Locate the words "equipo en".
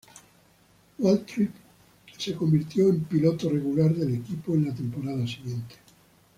4.15-4.65